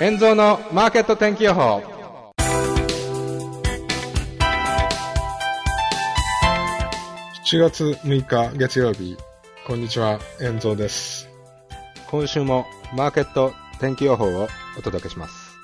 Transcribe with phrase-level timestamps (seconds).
[0.00, 1.82] 円蔵のマーケット天気予報。
[7.44, 9.16] 7月6日月曜日。
[9.66, 11.28] こんにちは円蔵です。
[12.08, 12.64] 今週も
[12.94, 14.46] マーケット天気予報を
[14.78, 15.58] お届けします。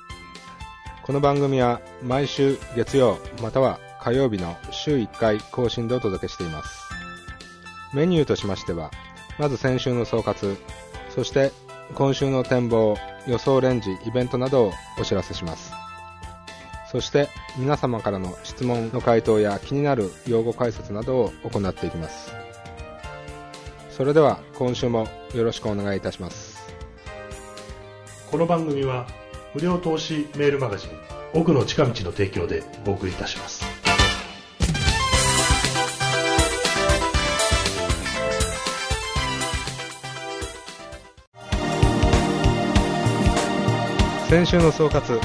[1.04, 6.80] この番組は毎週月曜または火曜日の週1回更新でお届けしています。
[7.94, 8.90] メニューとしましては
[9.38, 10.56] まず先週の総括
[11.14, 11.52] そして
[11.94, 12.96] 今週の展望
[13.26, 15.72] 予想レンジイベントなどをお知らせします。
[16.90, 22.32] そして皆様からの質問の回答や気になる用語解説などを行っていきます。
[23.90, 26.62] それでは今週もよろしくお願いいたします。
[28.30, 29.06] この番組は
[29.54, 30.90] 無料投資メールマガジン
[31.32, 33.63] 奥の近道の提供でお送りいたします。
[44.34, 45.20] 先週の総括。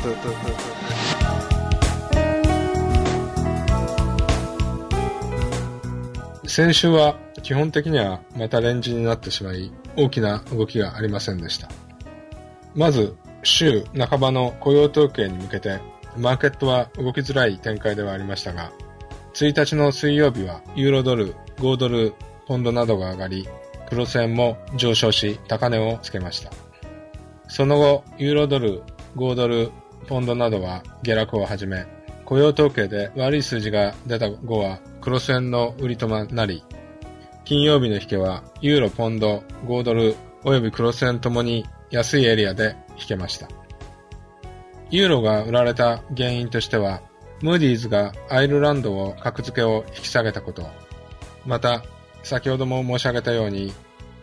[6.46, 11.70] 先週は基本的にはまたレンジになってしまい大きな動きがありませんでした。
[12.76, 15.80] まず週半ばの雇用統計に向けて
[16.16, 18.72] マーケットは動きづらい展開ではありましたが
[19.34, 22.14] 1日の水曜日はユーロドル、5ドル、
[22.46, 23.48] ポンドなどが上がり
[23.90, 26.52] クロス円も上昇し高値をつけました。
[27.50, 28.84] その後、ユーロドル、
[29.16, 29.72] 5ドル、
[30.08, 31.86] ポンドなどは下落を始め、
[32.26, 36.64] 雇用統計で悪い数字が出た後はクロス円の売りとなり、
[37.44, 43.48] 金曜日の引けはユーロ、ポンド、5ドル及びクロス円ともに安いエリアで引けました。
[44.92, 47.02] ユーロが売られた原因としては、
[47.42, 50.68] ムーディーズがアイルランドを格付けを引き下げたこと、
[51.46, 51.84] また、
[52.24, 53.72] 先ほども申し上げたように、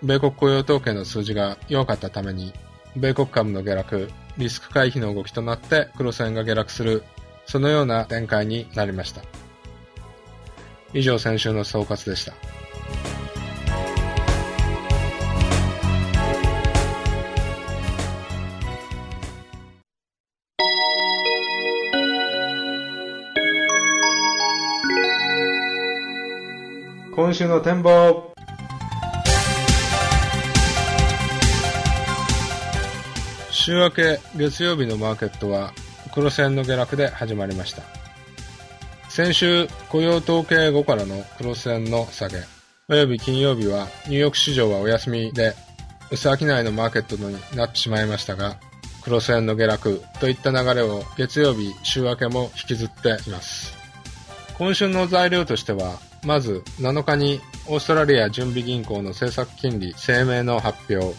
[0.03, 2.53] 米国雇用統計の数字が良かったために、
[2.97, 7.05] 米国株の下落、リスク回避の動きとなってクロス円が下落する、
[7.47, 9.23] そのような展開になりました。
[10.93, 12.35] 以上先週の総括でした。
[27.15, 28.26] 今週の展望
[33.67, 35.73] 週明け月曜日のマーケットは
[36.15, 37.83] 黒線の下落で始まりました。
[39.09, 42.37] 先週雇用統計後からの黒線の下げ。
[42.89, 45.57] および金曜日はニューヨーク市場はお休みで
[46.13, 48.57] 薄商いのマーケットになってしまいましたが
[49.03, 53.75] 黒線の下落といった流れを月曜日週明けも引きずっています。
[54.59, 61.17] 今週の材料としてはまず7日にオーストラリア準備銀行の政策金利声明の発表。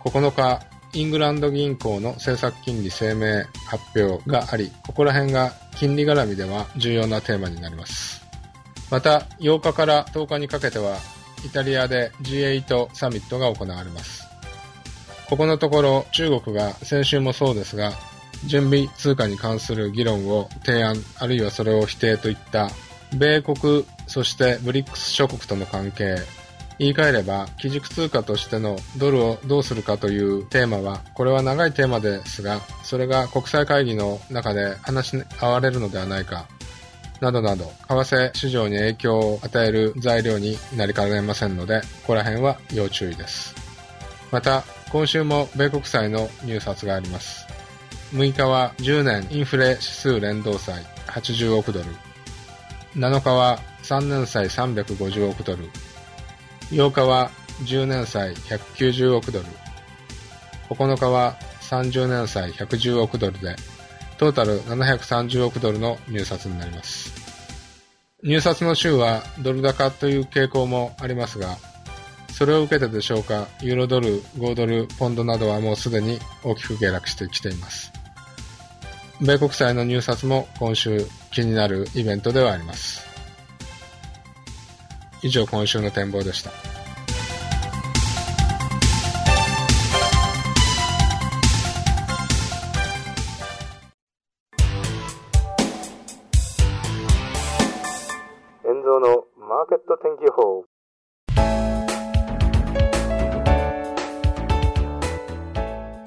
[0.00, 8.24] 9日イングランド銀行の政策金利声明発表がありここら辺が金利絡みでは重要なテーマになります。
[8.90, 10.98] また8日から10日にかけては
[11.44, 14.24] イタリアで G8 サミットが行われます。
[15.28, 17.92] ここのところ中国が先週もそうですが
[18.46, 22.68] 準備通貨に関する議論を提案あるいはそれを否定といった
[23.16, 26.16] 米国そしてブリックス諸国との関係
[26.78, 36.46] 言い換えれば基軸通貨としてのドルをどうするかというテーマはこれは長いテーマですがそれが国際会議の中で話し合われるのではないか
[37.20, 43.54] などなど為替市場に影響を与える材料になりかねませんのでここら辺は要注意です。
[44.30, 47.46] また今週も米国債の入札があります。
[48.12, 51.86] 6日は10年インフレ指数連動債80億ドル。
[52.96, 55.70] 7日は3年債350億ドル。
[56.74, 57.30] 8日は
[57.62, 59.46] 10年債190億ドル。
[60.70, 63.54] 9日は30年債110億ドルで
[64.18, 67.12] トータル730億ドルの入札になります。
[68.24, 71.58] 入札の週はドル高という傾向もありますが
[72.32, 77.92] それを受けてでしょうかユーロドル、5ドル、ポンドなどはもうすでに大きく下落してきています。
[79.20, 83.06] 米国債の入札も今週気になるイベントではあります。
[85.24, 86.73] 以上今週の展望でした。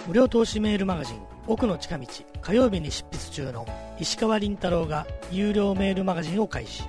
[0.08, 2.08] 無料投資メールマガジン奥の近道
[2.42, 3.66] 火曜日に執筆中の
[4.00, 6.84] 石川倫太郎が有料メールマガジンを開始。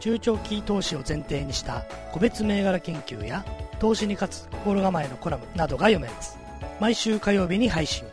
[0.00, 3.44] 中長期投資を前提にした個別銘柄研究や
[3.78, 6.38] 投資に勝つ心構えのコラムなどが読めます。
[6.80, 8.06] 毎週火曜日に配信。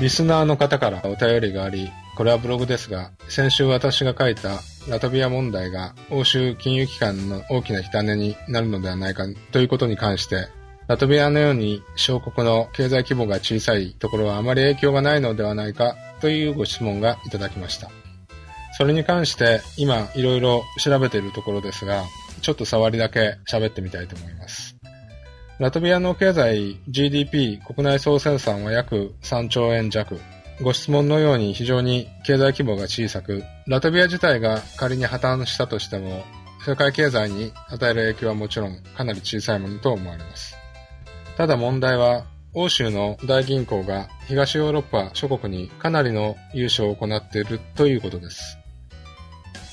[0.00, 10.48] リスナーの方からお便りがあり、これはブログですが、先週私が書いたラトビア問題が欧州金融機関の大きな火種になるのではないかということに関して、
[10.86, 17.90] ラトビアのように小国の経済規模が小さいところはあまり影響がないのではないかというご質問がいただきました。
[18.80, 22.04] それに関して今いろいろ調べているところですが、
[22.40, 24.74] ちょっと触りだけ喋ってみたいと思います。
[25.58, 30.18] ラトビアの経済 GDP 国内総生産は約3兆円弱。
[30.62, 36.24] ご質問のように非常に経済規模が小さく、ラトビア自体が仮に破綻したとしても、
[36.64, 40.56] 世界経済に与える影響はもちろんかなり小さいものと思われます。
[41.36, 42.24] ただ問題は、
[42.54, 48.56] 欧州の大銀行が東ヨーロッパ諸国にかなりの融資を行っているということです。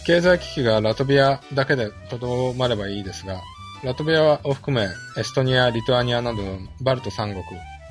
[0.07, 3.41] 経済危機がラトビアだけでとどまればいいですが、
[3.83, 4.87] ラトビアを含め
[5.17, 7.43] エストニア、リトアニアなどのバルト三国、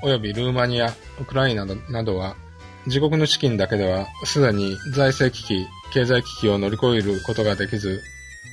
[0.03, 0.87] およびルーマニア、
[1.21, 2.35] ウクライナなどは、
[2.87, 8.01] 自国の資金だけではすでに財政危機、経済危機を乗り越えることができず、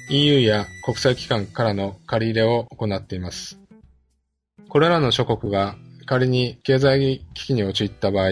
[0.10, 3.58] EU や国際機関からの借り入れを行っています。
[4.68, 8.32] これらの諸国が仮に経済危機に陥った場合、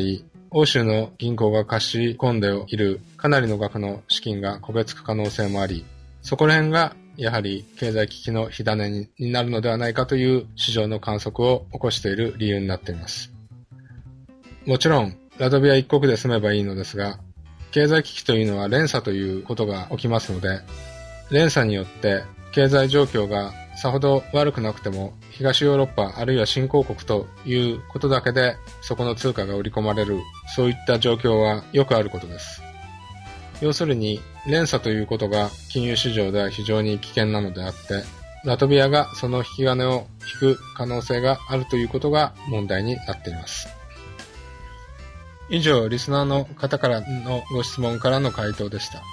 [0.54, 5.86] 欧州の銀行が貸し込んでいるかなりの額の資金が焦げつく可能性もあり、
[6.22, 13.32] そこら辺がやはり経済危機の火種になるのではないかという市場の観測を起こしている理由になっています。
[14.66, 17.20] もちろん、ラトビア一国で住めばいいのですが、
[17.72, 20.60] 経済危機というのは連鎖ということが起きますので、
[21.30, 30.20] 連鎖によって経済状況がさほど悪くなくても、東ヨーロッパあるいは新興国ということだけでそこの通貨が売り込まれる、
[30.56, 32.62] そういった状況はよくあることです。
[33.62, 38.04] 要するに、連鎖ということが金融市場では非常に危険なのであって、
[38.44, 40.08] ラトビアがその引き金を
[40.42, 43.70] 引く可能性があるということが問題になっています。
[45.50, 49.04] 以上、リスナーの方からのご質問からの回答でした。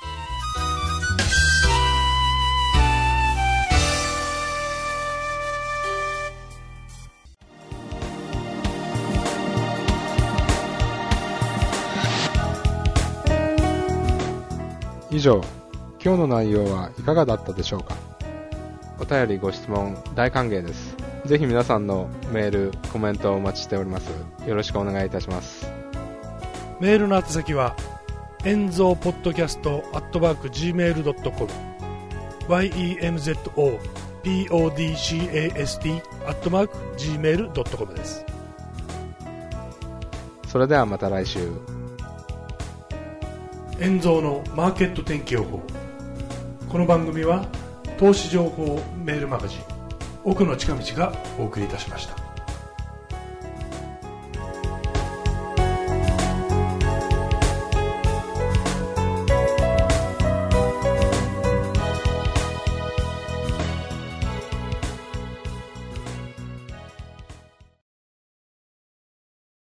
[15.18, 15.42] 以上、
[16.00, 17.96] 今日の内容はいかがだったでしょうか？
[19.00, 20.94] お便りご質問大歓迎です。
[21.26, 24.10] ぜひ皆さんのメール、コメントをお待ちしております。
[24.46, 25.68] よろしくお願いいたします。
[26.78, 27.74] メールの宛先は、
[28.44, 31.50] 演蔵ポッドキャストアットマーク Gmail.com
[32.48, 33.80] YENZO
[34.22, 38.24] PODCAST アットマーク Gmail.com です。
[40.46, 41.50] それではまた来週。
[43.80, 45.62] 円蔵のマーケット天気予報。
[46.68, 47.46] この番組は
[47.96, 49.60] 投資情報メールマガジン
[50.24, 52.27] 奥の近道がお送りいたしました。